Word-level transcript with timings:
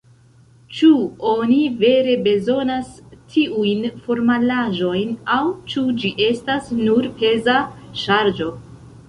Ĉu 0.75 0.87
oni 1.31 1.57
vere 1.83 2.15
bezonas 2.27 2.89
tiujn 3.35 3.85
formalaĵojn, 4.07 5.13
aŭ 5.37 5.43
ĉu 5.75 5.85
ĝi 6.01 6.13
estas 6.31 6.75
nur 6.81 7.13
peza 7.23 7.61
ŝarĝo? 8.07 8.51